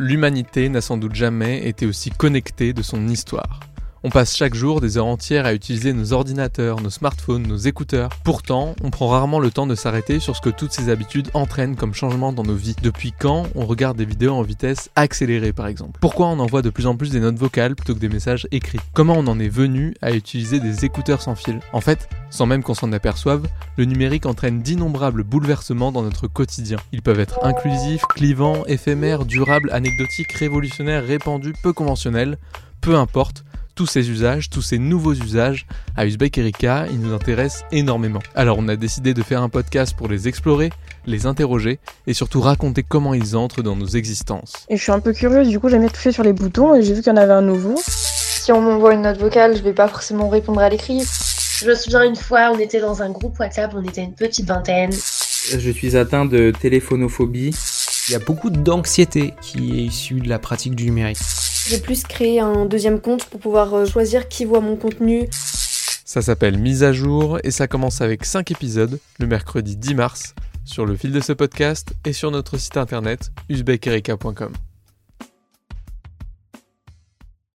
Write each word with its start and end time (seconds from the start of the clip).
l'humanité 0.00 0.70
n'a 0.70 0.80
sans 0.80 0.96
doute 0.96 1.14
jamais 1.14 1.68
été 1.68 1.84
aussi 1.84 2.10
connectée 2.10 2.72
de 2.72 2.80
son 2.80 3.06
histoire. 3.08 3.60
On 4.02 4.08
passe 4.08 4.34
chaque 4.34 4.54
jour 4.54 4.80
des 4.80 4.96
heures 4.96 5.04
entières 5.04 5.44
à 5.44 5.52
utiliser 5.52 5.92
nos 5.92 6.14
ordinateurs, 6.14 6.80
nos 6.80 6.88
smartphones, 6.88 7.46
nos 7.46 7.58
écouteurs. 7.58 8.08
Pourtant, 8.24 8.74
on 8.82 8.88
prend 8.88 9.08
rarement 9.08 9.40
le 9.40 9.50
temps 9.50 9.66
de 9.66 9.74
s'arrêter 9.74 10.20
sur 10.20 10.34
ce 10.34 10.40
que 10.40 10.48
toutes 10.48 10.72
ces 10.72 10.88
habitudes 10.88 11.28
entraînent 11.34 11.76
comme 11.76 11.92
changement 11.92 12.32
dans 12.32 12.42
nos 12.42 12.54
vies. 12.54 12.74
Depuis 12.82 13.12
quand 13.12 13.48
on 13.54 13.66
regarde 13.66 13.98
des 13.98 14.06
vidéos 14.06 14.32
en 14.32 14.40
vitesse 14.40 14.88
accélérée 14.96 15.52
par 15.52 15.66
exemple? 15.66 15.98
Pourquoi 16.00 16.28
on 16.28 16.38
envoie 16.38 16.62
de 16.62 16.70
plus 16.70 16.86
en 16.86 16.96
plus 16.96 17.10
des 17.10 17.20
notes 17.20 17.36
vocales 17.36 17.76
plutôt 17.76 17.94
que 17.94 17.98
des 17.98 18.08
messages 18.08 18.48
écrits? 18.52 18.80
Comment 18.94 19.16
on 19.18 19.26
en 19.26 19.38
est 19.38 19.50
venu 19.50 19.94
à 20.00 20.12
utiliser 20.12 20.60
des 20.60 20.86
écouteurs 20.86 21.20
sans 21.20 21.34
fil? 21.34 21.60
En 21.74 21.82
fait, 21.82 22.08
sans 22.30 22.46
même 22.46 22.62
qu'on 22.62 22.72
s'en 22.72 22.92
aperçoive, 22.92 23.46
le 23.76 23.84
numérique 23.84 24.24
entraîne 24.24 24.62
d'innombrables 24.62 25.24
bouleversements 25.24 25.92
dans 25.92 26.02
notre 26.02 26.26
quotidien. 26.26 26.78
Ils 26.92 27.02
peuvent 27.02 27.20
être 27.20 27.44
inclusifs, 27.44 28.06
clivants, 28.08 28.64
éphémères, 28.66 29.26
durables, 29.26 29.70
anecdotiques, 29.72 30.32
révolutionnaires, 30.32 31.04
répandus, 31.04 31.52
peu 31.62 31.74
conventionnels. 31.74 32.38
Peu 32.80 32.96
importe, 32.96 33.44
tous 33.80 33.86
ces 33.86 34.10
usages, 34.10 34.50
tous 34.50 34.60
ces 34.60 34.78
nouveaux 34.78 35.14
usages, 35.14 35.64
à 35.96 36.04
Uzbek 36.04 36.36
Erika, 36.36 36.84
ils 36.90 37.00
nous 37.00 37.14
intéressent 37.14 37.64
énormément. 37.72 38.18
Alors 38.34 38.58
on 38.58 38.68
a 38.68 38.76
décidé 38.76 39.14
de 39.14 39.22
faire 39.22 39.40
un 39.40 39.48
podcast 39.48 39.94
pour 39.96 40.06
les 40.06 40.28
explorer, 40.28 40.68
les 41.06 41.24
interroger 41.24 41.78
et 42.06 42.12
surtout 42.12 42.42
raconter 42.42 42.82
comment 42.82 43.14
ils 43.14 43.36
entrent 43.36 43.62
dans 43.62 43.76
nos 43.76 43.86
existences. 43.86 44.52
Et 44.68 44.76
je 44.76 44.82
suis 44.82 44.92
un 44.92 45.00
peu 45.00 45.14
curieuse, 45.14 45.48
du 45.48 45.58
coup 45.58 45.70
j'aime 45.70 45.80
bien 45.80 45.88
toucher 45.88 46.12
sur 46.12 46.22
les 46.22 46.34
boutons 46.34 46.74
et 46.74 46.82
j'ai 46.82 46.92
vu 46.92 47.00
qu'il 47.00 47.10
y 47.10 47.14
en 47.14 47.16
avait 47.16 47.32
un 47.32 47.40
nouveau. 47.40 47.74
Si 47.86 48.52
on 48.52 48.60
m'envoie 48.60 48.92
une 48.92 49.00
note 49.00 49.16
vocale, 49.16 49.56
je 49.56 49.62
vais 49.62 49.72
pas 49.72 49.88
forcément 49.88 50.28
répondre 50.28 50.60
à 50.60 50.68
l'écrit. 50.68 51.02
Je 51.56 51.66
me 51.66 51.74
souviens 51.74 52.02
une 52.02 52.16
fois, 52.16 52.52
on 52.54 52.58
était 52.58 52.82
dans 52.82 53.00
un 53.00 53.08
groupe 53.08 53.38
WhatsApp, 53.38 53.72
on 53.74 53.82
était 53.82 54.02
une 54.02 54.14
petite 54.14 54.46
vingtaine. 54.46 54.92
Je 54.92 55.70
suis 55.70 55.96
atteint 55.96 56.26
de 56.26 56.52
téléphonophobie. 56.52 57.54
Il 58.08 58.12
y 58.12 58.14
a 58.14 58.18
beaucoup 58.18 58.50
d'anxiété 58.50 59.32
qui 59.40 59.70
est 59.78 59.84
issue 59.84 60.20
de 60.20 60.28
la 60.28 60.38
pratique 60.38 60.74
du 60.74 60.84
numérique. 60.84 61.16
J'ai 61.68 61.78
plus 61.78 62.02
créé 62.04 62.40
un 62.40 62.66
deuxième 62.66 63.00
compte 63.00 63.24
pour 63.26 63.40
pouvoir 63.40 63.74
euh, 63.74 63.86
choisir 63.86 64.28
qui 64.28 64.44
voit 64.44 64.60
mon 64.60 64.76
contenu. 64.76 65.28
Ça 65.30 66.22
s'appelle 66.22 66.58
Mise 66.58 66.82
à 66.82 66.92
jour 66.92 67.38
et 67.44 67.50
ça 67.50 67.68
commence 67.68 68.00
avec 68.00 68.24
5 68.24 68.50
épisodes 68.50 68.98
le 69.18 69.26
mercredi 69.26 69.76
10 69.76 69.94
mars 69.94 70.34
sur 70.64 70.86
le 70.86 70.96
fil 70.96 71.12
de 71.12 71.20
ce 71.20 71.32
podcast 71.32 71.92
et 72.04 72.12
sur 72.12 72.30
notre 72.30 72.58
site 72.58 72.76
internet 72.76 73.30
uzbekerika.com. 73.48 74.52